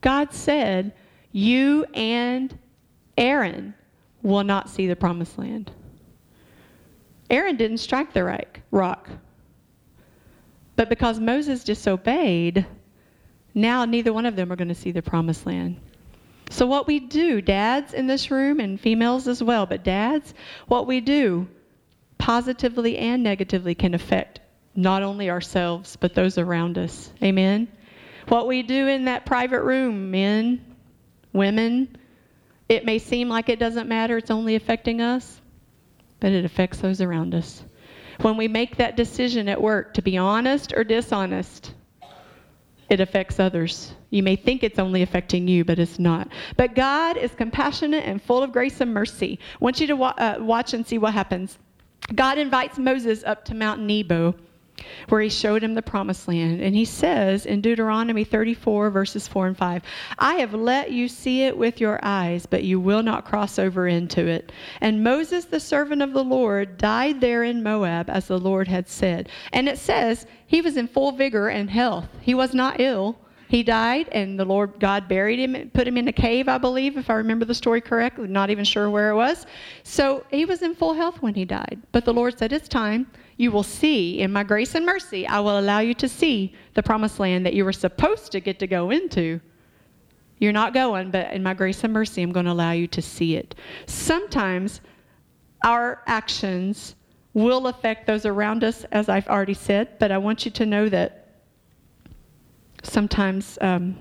[0.00, 0.94] God said,
[1.30, 2.58] You and
[3.18, 3.74] Aaron
[4.22, 5.70] will not see the promised land.
[7.34, 9.10] Aaron didn't strike the rock.
[10.76, 12.64] But because Moses disobeyed,
[13.54, 15.80] now neither one of them are going to see the promised land.
[16.50, 20.32] So, what we do, dads in this room and females as well, but dads,
[20.68, 21.48] what we do
[22.18, 24.38] positively and negatively can affect
[24.76, 27.12] not only ourselves, but those around us.
[27.20, 27.66] Amen?
[28.28, 30.64] What we do in that private room, men,
[31.32, 31.96] women,
[32.68, 35.40] it may seem like it doesn't matter, it's only affecting us,
[36.24, 37.64] but it affects those around us.
[38.22, 41.74] When we make that decision at work to be honest or dishonest,
[42.88, 43.92] it affects others.
[44.08, 46.28] You may think it's only affecting you, but it's not.
[46.56, 49.38] But God is compassionate and full of grace and mercy.
[49.52, 51.58] I want you to wa- uh, watch and see what happens.
[52.14, 54.34] God invites Moses up to Mount Nebo
[55.08, 56.60] where he showed him the promised land.
[56.60, 59.82] And he says in Deuteronomy 34, verses 4 and 5,
[60.18, 63.86] I have let you see it with your eyes, but you will not cross over
[63.86, 64.52] into it.
[64.80, 68.88] And Moses, the servant of the Lord, died there in Moab, as the Lord had
[68.88, 69.28] said.
[69.52, 73.16] And it says he was in full vigor and health, he was not ill.
[73.54, 76.58] He died, and the Lord God buried him, and put him in a cave, I
[76.58, 78.26] believe, if I remember the story correctly.
[78.26, 79.46] Not even sure where it was.
[79.84, 81.80] So he was in full health when he died.
[81.92, 85.38] But the Lord said, It's time you will see in my grace and mercy, I
[85.38, 88.66] will allow you to see the promised land that you were supposed to get to
[88.66, 89.40] go into.
[90.38, 93.00] You're not going, but in my grace and mercy, I'm going to allow you to
[93.00, 93.54] see it.
[93.86, 94.80] Sometimes
[95.62, 96.96] our actions
[97.34, 100.88] will affect those around us, as I've already said, but I want you to know
[100.88, 101.23] that
[102.86, 103.96] sometimes um,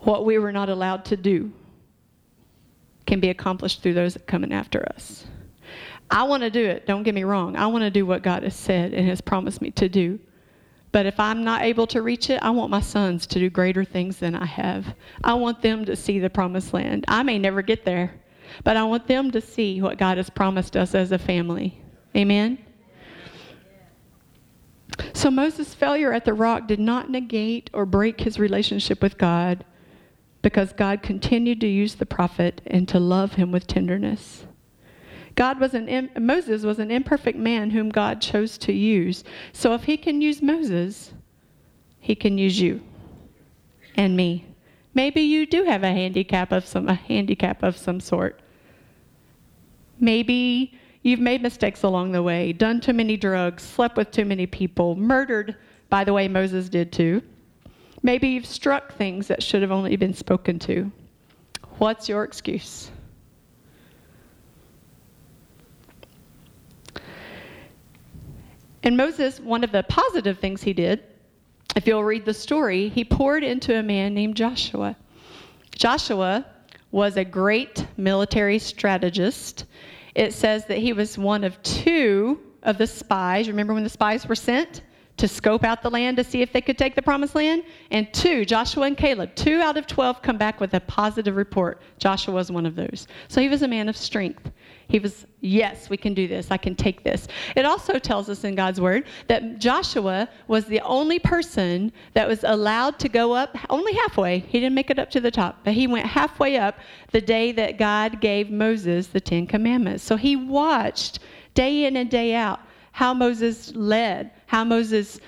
[0.00, 1.52] what we were not allowed to do
[3.06, 5.26] can be accomplished through those coming after us.
[6.10, 6.86] I want to do it.
[6.86, 7.56] Don't get me wrong.
[7.56, 10.18] I want to do what God has said and has promised me to do.
[10.92, 13.84] But if I'm not able to reach it, I want my sons to do greater
[13.84, 14.94] things than I have.
[15.24, 17.04] I want them to see the promised land.
[17.08, 18.14] I may never get there,
[18.64, 21.80] but I want them to see what God has promised us as a family.
[22.16, 22.58] Amen?
[25.12, 29.64] So Moses' failure at the rock did not negate or break his relationship with God
[30.42, 34.44] because God continued to use the prophet and to love him with tenderness.
[35.34, 39.22] God was an Moses was an imperfect man whom God chose to use.
[39.52, 41.12] So if he can use Moses,
[42.00, 42.80] he can use you
[43.96, 44.46] and me.
[44.94, 48.40] Maybe you do have a handicap of some a handicap of some sort.
[49.98, 54.44] Maybe you've made mistakes along the way, done too many drugs, slept with too many
[54.44, 55.54] people, murdered
[55.88, 57.22] by the way Moses did too.
[58.02, 60.90] Maybe you've struck things that should have only been spoken to.
[61.78, 62.90] What's your excuse?
[68.82, 71.04] And Moses, one of the positive things he did,
[71.76, 74.96] if you'll read the story, he poured into a man named Joshua.
[75.72, 76.46] Joshua
[76.90, 79.66] was a great military strategist.
[80.16, 83.48] It says that he was one of two of the spies.
[83.48, 84.82] Remember when the spies were sent?
[85.16, 87.62] to scope out the land to see if they could take the promised land.
[87.90, 91.80] And two, Joshua and Caleb, two out of 12 come back with a positive report.
[91.98, 93.08] Joshua was one of those.
[93.28, 94.50] So he was a man of strength.
[94.88, 96.50] He was, yes, we can do this.
[96.50, 97.26] I can take this.
[97.56, 102.44] It also tells us in God's word that Joshua was the only person that was
[102.44, 104.38] allowed to go up only halfway.
[104.38, 106.78] He didn't make it up to the top, but he went halfway up
[107.10, 110.04] the day that God gave Moses the Ten Commandments.
[110.04, 111.18] So he watched
[111.54, 112.60] day in and day out
[112.92, 115.20] how Moses led, how Moses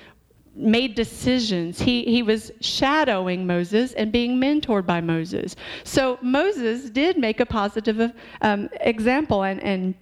[0.58, 1.80] made decisions.
[1.80, 5.56] He, he was shadowing Moses and being mentored by Moses.
[5.84, 9.94] So Moses did make a positive um, example and, and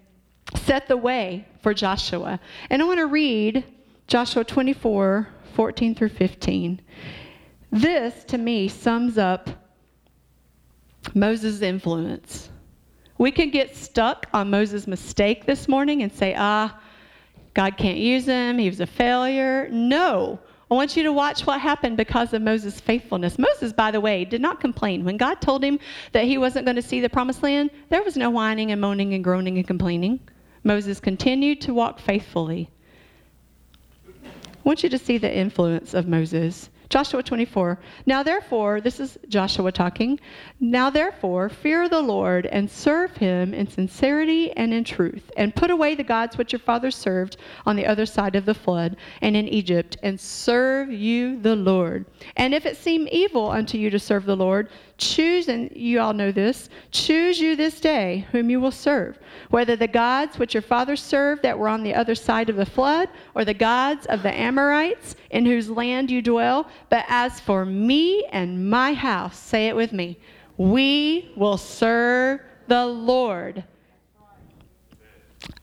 [0.55, 2.40] set the way for Joshua.
[2.71, 3.64] And I want to read
[4.07, 6.83] Joshua 24 14 through 15.
[7.71, 9.49] This, to me, sums up
[11.14, 12.51] Moses' influence.
[13.19, 16.79] We can get stuck on Moses' mistake this morning and say, ah,
[17.55, 19.69] God can't use him, he was a failure.
[19.71, 20.38] No.
[20.68, 23.38] I want you to watch what happened because of Moses' faithfulness.
[23.38, 25.05] Moses, by the way, did not complain.
[25.05, 25.79] When God told him
[26.11, 29.14] that he wasn't going to see the promised land, there was no whining and moaning
[29.14, 30.18] and groaning and complaining.
[30.64, 32.68] Moses continued to walk faithfully.
[34.09, 34.29] I
[34.64, 36.68] want you to see the influence of Moses.
[36.88, 37.79] Joshua 24.
[38.07, 40.20] Now therefore, this is Joshua talking.
[40.61, 45.70] Now therefore, fear the Lord and serve him in sincerity and in truth, and put
[45.70, 49.37] away the gods which your fathers served on the other side of the flood and
[49.37, 52.07] in Egypt, and serve you the Lord.
[52.37, 56.12] And if it seem evil unto you to serve the Lord, choose, and you all
[56.12, 59.18] know this, choose you this day whom you will serve,
[59.50, 62.66] whether the gods which your fathers served that were on the other side of the
[62.66, 67.64] flood, or the gods of the Amorites in whose land you dwell but as for
[67.64, 70.18] me and my house, say it with me,
[70.56, 73.64] we will serve the Lord.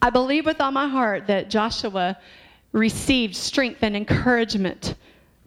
[0.01, 2.17] I believe with all my heart that Joshua
[2.71, 4.95] received strength and encouragement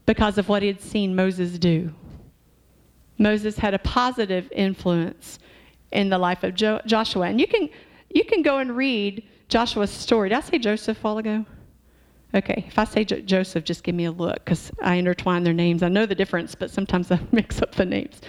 [0.07, 1.92] because of what he had seen Moses do.
[3.18, 5.38] Moses had a positive influence
[5.92, 7.26] in the life of jo- Joshua.
[7.29, 7.68] And you can,
[8.11, 10.29] you can go and read Joshua's story.
[10.29, 11.46] Did I say Joseph a while ago?
[12.35, 15.55] Okay, if I say jo- Joseph, just give me a look because I intertwine their
[15.55, 15.83] names.
[15.83, 18.20] I know the difference, but sometimes I mix up the names.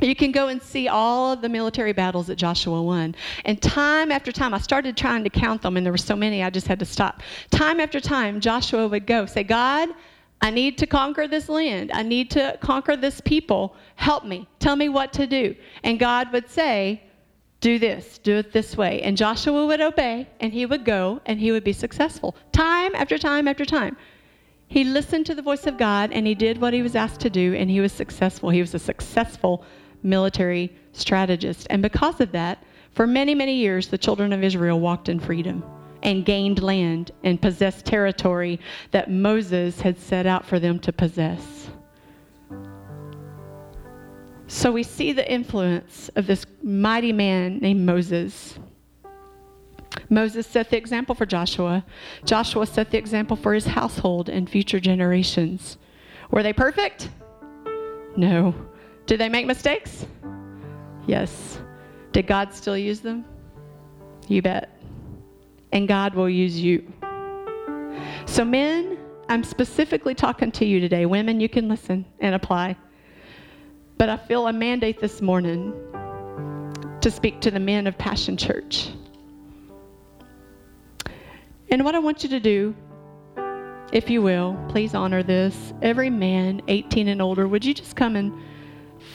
[0.00, 3.14] You can go and see all of the military battles that Joshua won.
[3.44, 6.42] And time after time, I started trying to count them, and there were so many
[6.42, 7.22] I just had to stop.
[7.50, 9.90] Time after time, Joshua would go, say, God,
[10.44, 11.90] I need to conquer this land.
[11.94, 13.74] I need to conquer this people.
[13.96, 14.46] Help me.
[14.58, 15.56] Tell me what to do.
[15.82, 17.02] And God would say,
[17.62, 19.00] Do this, do it this way.
[19.00, 22.36] And Joshua would obey, and he would go, and he would be successful.
[22.52, 23.96] Time after time after time.
[24.68, 27.30] He listened to the voice of God, and he did what he was asked to
[27.30, 28.50] do, and he was successful.
[28.50, 29.64] He was a successful
[30.02, 31.66] military strategist.
[31.70, 35.64] And because of that, for many, many years, the children of Israel walked in freedom
[36.04, 41.70] and gained land and possessed territory that Moses had set out for them to possess.
[44.46, 48.58] So we see the influence of this mighty man named Moses.
[50.10, 51.84] Moses set the example for Joshua.
[52.24, 55.78] Joshua set the example for his household and future generations.
[56.30, 57.08] Were they perfect?
[58.16, 58.54] No.
[59.06, 60.06] Did they make mistakes?
[61.06, 61.58] Yes.
[62.12, 63.24] Did God still use them?
[64.28, 64.74] You bet
[65.74, 66.90] and God will use you.
[68.26, 68.96] So, men,
[69.28, 71.04] I'm specifically talking to you today.
[71.04, 72.76] Women, you can listen and apply.
[73.98, 75.74] But I feel a mandate this morning
[77.00, 78.88] to speak to the men of Passion Church.
[81.70, 82.74] And what I want you to do,
[83.92, 85.74] if you will, please honor this.
[85.82, 88.32] Every man 18 and older, would you just come and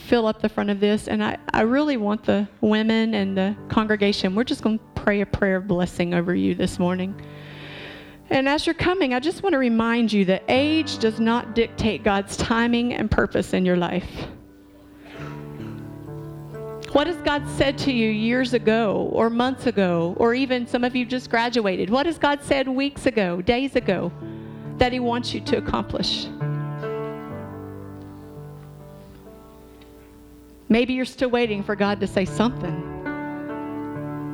[0.08, 1.08] fill up the front of this?
[1.08, 5.22] And I, I really want the women and the congregation, we're just going to pray
[5.22, 7.20] a prayer of blessing over you this morning.
[8.30, 12.04] And as you're coming, I just want to remind you that age does not dictate
[12.04, 14.08] God's timing and purpose in your life.
[16.92, 20.96] What has God said to you years ago, or months ago, or even some of
[20.96, 21.90] you just graduated?
[21.90, 24.12] What has God said weeks ago, days ago,
[24.78, 26.28] that He wants you to accomplish?
[30.72, 32.86] Maybe you're still waiting for God to say something.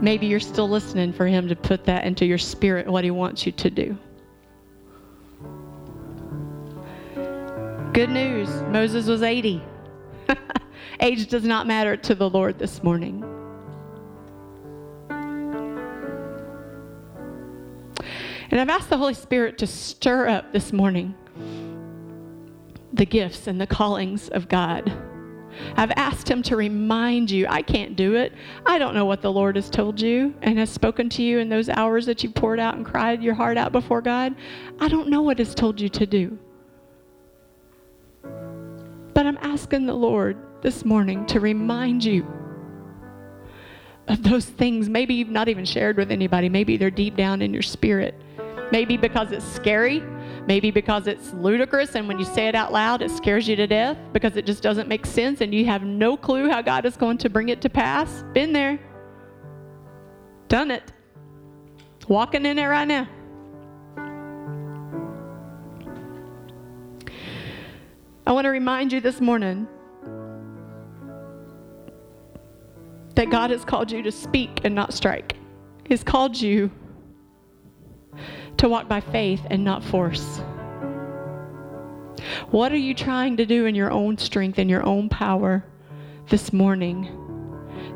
[0.01, 3.45] Maybe you're still listening for Him to put that into your spirit, what He wants
[3.45, 3.97] you to do.
[7.93, 9.63] Good news Moses was 80.
[10.99, 13.23] Age does not matter to the Lord this morning.
[18.51, 21.15] And I've asked the Holy Spirit to stir up this morning
[22.91, 24.91] the gifts and the callings of God.
[25.75, 28.33] I've asked Him to remind you, I can't do it.
[28.65, 31.49] I don't know what the Lord has told you and has spoken to you in
[31.49, 34.35] those hours that you poured out and cried your heart out before God.
[34.79, 36.37] I don't know what He's told you to do.
[39.13, 42.25] But I'm asking the Lord this morning to remind you
[44.07, 44.89] of those things.
[44.89, 46.49] Maybe you've not even shared with anybody.
[46.49, 48.15] Maybe they're deep down in your spirit.
[48.71, 50.03] Maybe because it's scary
[50.47, 53.65] Maybe because it's ludicrous and when you say it out loud, it scares you to
[53.65, 56.95] death because it just doesn't make sense and you have no clue how God is
[56.95, 58.23] going to bring it to pass.
[58.33, 58.79] Been there,
[60.47, 60.91] done it,
[62.07, 63.07] walking in it right now.
[68.27, 69.67] I want to remind you this morning
[73.15, 75.37] that God has called you to speak and not strike.
[75.85, 76.71] He's called you
[78.57, 80.41] to walk by faith and not force.
[82.51, 85.63] What are you trying to do in your own strength and your own power
[86.29, 87.09] this morning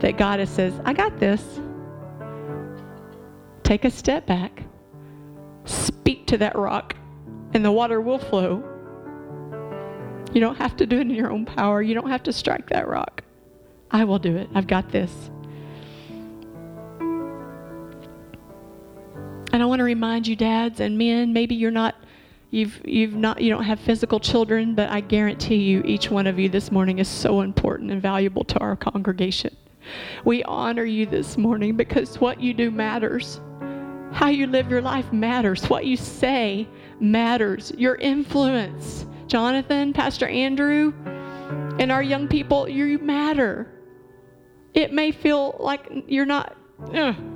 [0.02, 1.60] that God says, I got this?
[3.64, 4.64] Take a step back.
[5.66, 6.96] Speak to that rock
[7.54, 8.64] and the water will flow.
[10.34, 11.82] You don't have to do it in your own power.
[11.82, 13.24] You don't have to strike that rock.
[13.92, 14.50] I will do it.
[14.54, 15.32] I've got this.
[19.52, 21.96] And I want to remind you, dads and men, maybe you're not,
[22.52, 26.38] you've, you've not, you don't have physical children, but I guarantee you, each one of
[26.38, 29.56] you this morning is so important and valuable to our congregation.
[30.24, 33.42] We honor you this morning because what you do matters.
[34.12, 35.66] How you live your life matters.
[35.66, 36.68] What you say
[37.00, 37.72] matters.
[37.78, 40.94] Your influence, Jonathan, Pastor Andrew,
[41.80, 43.68] and our young people, you matter.
[44.76, 46.56] It may feel like you're not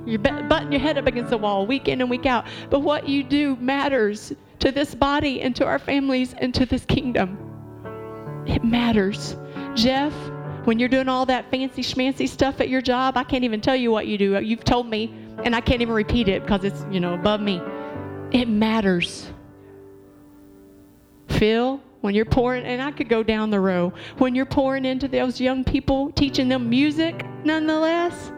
[0.06, 2.46] you're butting your head up against the wall week in and week out.
[2.70, 6.84] But what you do matters to this body and to our families and to this
[6.84, 7.38] kingdom.
[8.46, 9.36] It matters.
[9.74, 10.12] Jeff,
[10.64, 13.76] when you're doing all that fancy schmancy stuff at your job, I can't even tell
[13.76, 14.40] you what you do.
[14.40, 15.14] You've told me
[15.44, 17.60] and I can't even repeat it because it's, you know, above me.
[18.32, 19.30] It matters.
[21.28, 25.08] Phil, when you're pouring, and I could go down the row, when you're pouring into
[25.08, 28.32] those young people, teaching them music, nonetheless,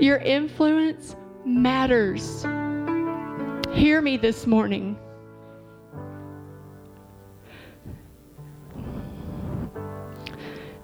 [0.00, 2.42] your influence matters.
[3.72, 4.98] Hear me this morning.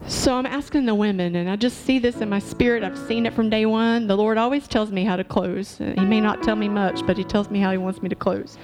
[0.08, 2.84] So I'm asking the women, and I just see this in my spirit.
[2.84, 4.06] I've seen it from day one.
[4.06, 5.78] The Lord always tells me how to close.
[5.78, 8.14] He may not tell me much, but He tells me how He wants me to
[8.14, 8.56] close.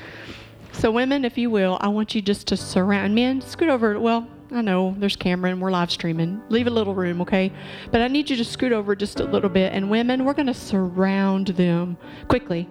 [0.72, 3.40] So, women, if you will, I want you just to surround men.
[3.40, 3.98] Scoot over.
[3.98, 5.61] Well, I know there's Cameron.
[5.61, 6.42] We're live streaming.
[6.50, 7.50] Leave a little room, okay?
[7.90, 9.72] But I need you to scoot over just a little bit.
[9.72, 11.96] And women, we're going to surround them
[12.28, 12.68] quickly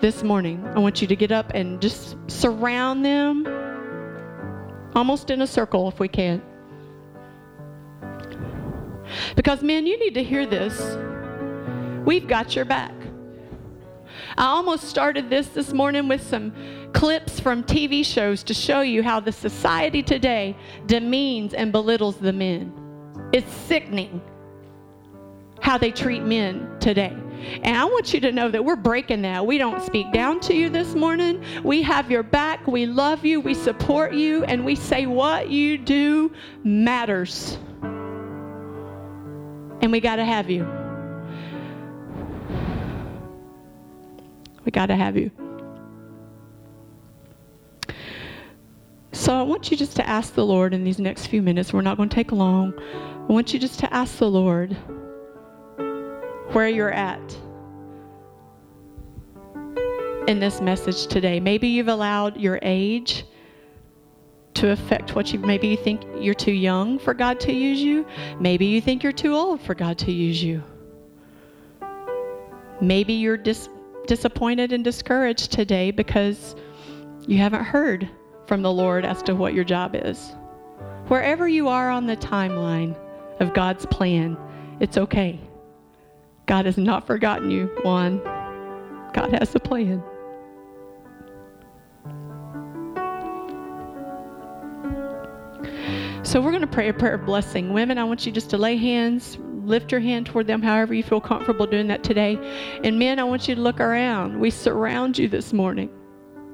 [0.00, 0.64] this morning.
[0.76, 3.44] I want you to get up and just surround them
[4.94, 6.40] almost in a circle if we can.
[9.34, 10.96] Because, men, you need to hear this.
[12.06, 12.92] We've got your back.
[14.38, 16.52] I almost started this this morning with some
[16.96, 22.32] clips from TV shows to show you how the society today demeans and belittles the
[22.32, 22.72] men.
[23.32, 24.22] It's sickening
[25.60, 27.14] how they treat men today.
[27.62, 29.44] And I want you to know that we're breaking that.
[29.44, 31.44] We don't speak down to you this morning.
[31.62, 32.66] We have your back.
[32.66, 33.40] We love you.
[33.40, 34.44] We support you.
[34.44, 36.32] And we say what you do
[36.64, 37.58] matters
[39.82, 40.66] and we got to have you.
[44.64, 45.30] We got to have you.
[49.16, 51.72] So I want you just to ask the Lord in these next few minutes.
[51.72, 52.74] We're not going to take long.
[52.78, 54.74] I want you just to ask the Lord
[56.52, 57.36] where you're at
[60.28, 61.40] in this message today.
[61.40, 63.24] Maybe you've allowed your age
[64.54, 68.06] to affect what you maybe you think you're too young for God to use you.
[68.38, 70.62] Maybe you think you're too old for God to use you.
[72.82, 73.70] Maybe you're dis-
[74.06, 76.54] disappointed and discouraged today because
[77.26, 78.10] you haven't heard
[78.46, 80.34] from the Lord as to what your job is.
[81.08, 82.96] Wherever you are on the timeline
[83.40, 84.36] of God's plan,
[84.80, 85.40] it's okay.
[86.46, 88.18] God has not forgotten you, Juan.
[89.12, 90.02] God has a plan.
[96.22, 97.72] So we're going to pray a prayer of blessing.
[97.72, 101.02] Women, I want you just to lay hands, lift your hand toward them however you
[101.02, 102.36] feel comfortable doing that today.
[102.82, 104.38] And men, I want you to look around.
[104.38, 105.88] We surround you this morning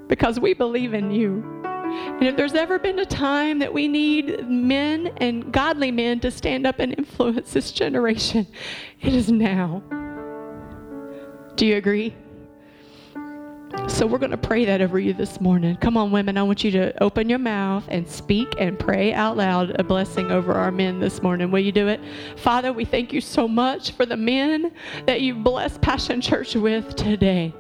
[0.09, 1.63] because we believe in you.
[1.93, 6.31] And if there's ever been a time that we need men and godly men to
[6.31, 8.47] stand up and influence this generation,
[9.01, 9.83] it is now.
[11.57, 12.15] Do you agree?
[13.89, 15.77] So we're going to pray that over you this morning.
[15.77, 16.39] Come on, women.
[16.39, 20.31] I want you to open your mouth and speak and pray out loud a blessing
[20.31, 21.51] over our men this morning.
[21.51, 22.01] Will you do it?
[22.37, 24.73] Father, we thank you so much for the men
[25.07, 27.53] that you've blessed Passion Church with today.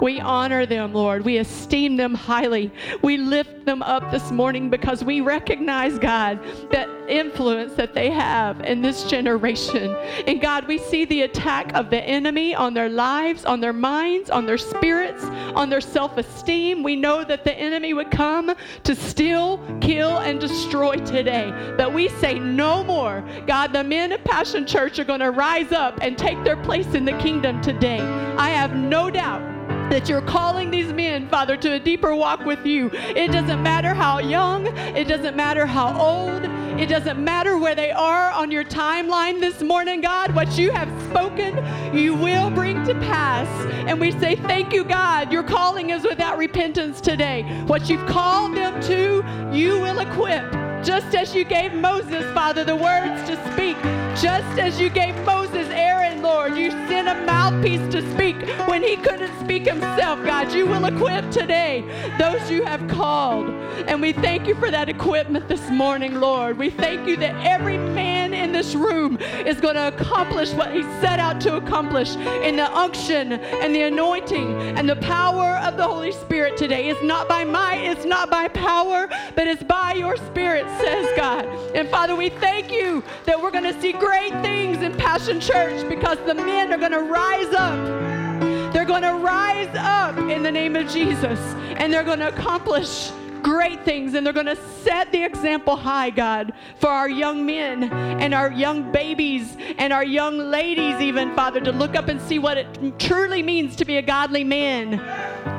[0.00, 1.24] We honor them, Lord.
[1.24, 2.72] We esteem them highly.
[3.02, 6.40] We lift them up this morning because we recognize, God,
[6.70, 9.94] that influence that they have in this generation.
[10.26, 14.30] And God, we see the attack of the enemy on their lives, on their minds,
[14.30, 15.24] on their spirits,
[15.54, 16.82] on their self esteem.
[16.82, 21.52] We know that the enemy would come to steal, kill, and destroy today.
[21.76, 23.24] But we say no more.
[23.46, 26.94] God, the men of Passion Church are going to rise up and take their place
[26.94, 28.00] in the kingdom today.
[28.00, 29.53] I have no doubt
[29.90, 32.90] that you're calling these men, Father, to a deeper walk with you.
[32.92, 34.66] It doesn't matter how young,
[34.96, 36.44] it doesn't matter how old,
[36.78, 40.34] it doesn't matter where they are on your timeline this morning, God.
[40.34, 41.56] What you have spoken,
[41.96, 43.48] you will bring to pass.
[43.86, 45.32] And we say, Thank you, God.
[45.32, 47.42] Your calling is without repentance today.
[47.66, 49.24] What you've called them to,
[49.56, 50.50] you will equip.
[50.82, 53.76] Just as you gave Moses, Father, the words to speak,
[54.16, 58.36] just as you gave Moses, Aaron, Lord, you sent a mouthpiece to speak
[58.68, 60.52] when he couldn't speak himself, God.
[60.52, 61.82] You will equip today
[62.18, 63.48] those you have called.
[63.88, 66.58] And we thank you for that equipment this morning, Lord.
[66.58, 70.82] We thank you that every man in this room is going to accomplish what he
[71.00, 75.82] set out to accomplish in the unction and the anointing and the power of the
[75.82, 76.88] Holy Spirit today.
[76.88, 81.46] It's not by might, it's not by power, but it's by your Spirit says, God.
[81.74, 85.88] And Father, we thank you that we're going to see great things in Passion Church
[85.88, 88.72] because the men are going to rise up.
[88.72, 91.38] They're going to rise up in the name of Jesus
[91.78, 93.10] and they're going to accomplish
[93.42, 97.84] great things and they're going to set the example high, God, for our young men
[97.84, 102.38] and our young babies and our young ladies, even, Father, to look up and see
[102.38, 104.98] what it truly means to be a godly man.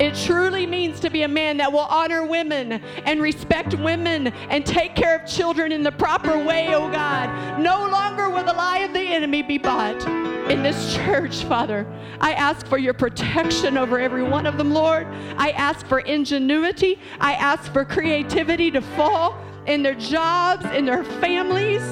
[0.00, 2.72] It truly means to be a man that will honor women
[3.04, 7.58] and respect women and take care of children in the proper way, oh God.
[7.60, 10.06] No longer will the lie of the enemy be bought.
[10.50, 11.86] in this church, Father.
[12.20, 15.06] I ask for your protection over every one of them, Lord.
[15.36, 17.00] I ask for ingenuity.
[17.20, 21.82] I ask for creativity to fall in their jobs, in their families,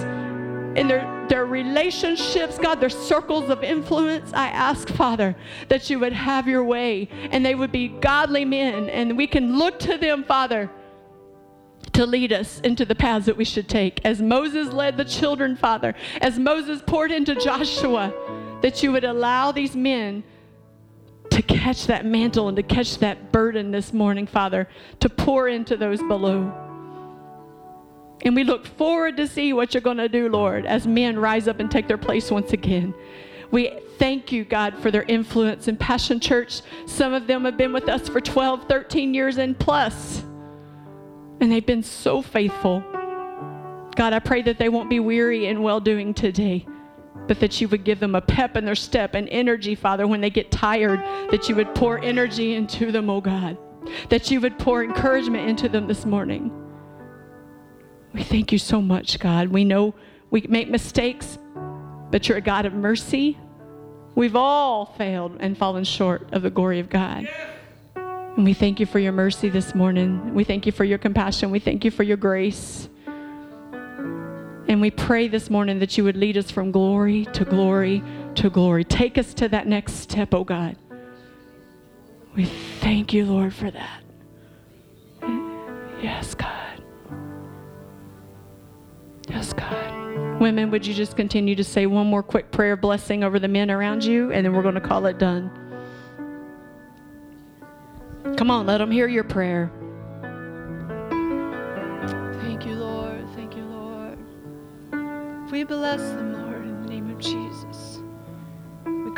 [0.78, 4.32] in their, their relationships, God, their circles of influence.
[4.32, 5.34] I ask, Father,
[5.68, 9.58] that you would have your way and they would be godly men and we can
[9.58, 10.70] look to them, Father
[11.92, 14.04] to lead us into the paths that we should take.
[14.04, 18.12] As Moses led the children, Father, as Moses poured into Joshua,
[18.62, 20.24] that you would allow these men
[21.30, 24.68] to catch that mantle and to catch that burden this morning, Father,
[25.00, 26.63] to pour into those below.
[28.24, 31.46] And we look forward to see what you're going to do, Lord, as men rise
[31.46, 32.94] up and take their place once again.
[33.50, 36.62] We thank you, God, for their influence in Passion Church.
[36.86, 39.54] Some of them have been with us for 12, 13 years and.
[41.40, 42.80] And they've been so faithful.
[43.94, 46.66] God, I pray that they won't be weary in well doing today,
[47.28, 50.20] but that you would give them a pep in their step and energy, Father, when
[50.20, 51.00] they get tired,
[51.30, 53.58] that you would pour energy into them, oh God,
[54.08, 56.63] that you would pour encouragement into them this morning.
[58.14, 59.48] We thank you so much, God.
[59.48, 59.94] We know
[60.30, 61.36] we make mistakes,
[62.10, 63.36] but you're a God of mercy.
[64.14, 67.28] We've all failed and fallen short of the glory of God.
[67.96, 70.32] And we thank you for your mercy this morning.
[70.32, 71.50] We thank you for your compassion.
[71.50, 72.88] We thank you for your grace.
[73.72, 78.02] And we pray this morning that you would lead us from glory to glory
[78.36, 78.84] to glory.
[78.84, 80.76] Take us to that next step, oh God.
[82.36, 82.46] We
[82.80, 84.02] thank you, Lord, for that.
[86.00, 86.63] Yes, God.
[89.34, 90.40] Yes, God.
[90.40, 93.68] Women, would you just continue to say one more quick prayer blessing over the men
[93.68, 95.50] around you, and then we're going to call it done.
[98.36, 99.72] Come on, let them hear your prayer.
[102.42, 103.26] Thank you, Lord.
[103.34, 104.18] Thank you, Lord.
[105.50, 106.43] We bless them, Lord,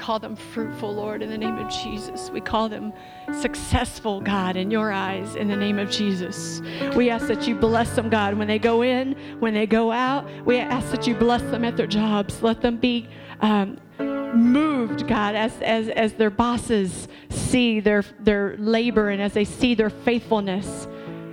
[0.07, 2.31] call them fruitful, Lord, in the name of Jesus.
[2.31, 2.93] We call them
[3.41, 6.63] successful, God, in your eyes, in the name of Jesus.
[6.95, 10.25] We ask that you bless them, God, when they go in, when they go out.
[10.45, 12.41] We ask that you bless them at their jobs.
[12.41, 13.09] Let them be
[13.41, 19.45] um, moved, God, as, as, as their bosses see their, their labor and as they
[19.45, 20.87] see their faithfulness.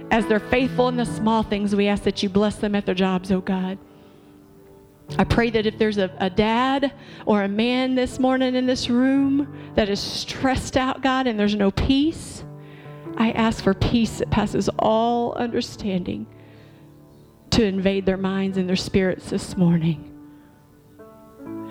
[0.09, 2.95] As they're faithful in the small things, we ask that you bless them at their
[2.95, 3.77] jobs, oh God.
[5.17, 6.93] I pray that if there's a, a, dad
[7.25, 11.55] or a man this morning in this room that is stressed out, God, and there's
[11.55, 12.43] no peace,
[13.17, 16.25] I ask for peace that passes all understanding
[17.51, 20.09] to invade their minds and their spirits this morning.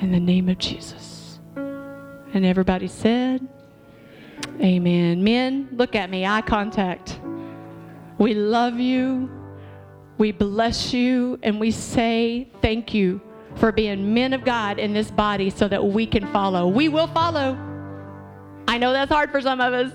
[0.01, 1.41] In the name of Jesus.
[1.57, 3.47] And everybody said,
[4.61, 5.25] Amen.
[5.25, 7.21] Men, look at me, eye contact.
[8.19, 9.31] We love you.
[10.23, 13.21] We bless you and we say thank you
[13.57, 16.69] for being men of God in this body so that we can follow.
[16.69, 17.59] We will follow.
[18.69, 19.93] I know that's hard for some of us,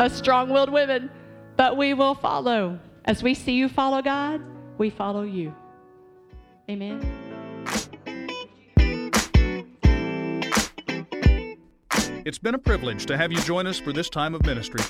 [0.00, 1.12] us strong willed women,
[1.56, 2.80] but we will follow.
[3.04, 4.42] As we see you follow God,
[4.78, 5.54] we follow you.
[6.68, 7.00] Amen.
[12.24, 14.82] It's been a privilege to have you join us for this time of ministry.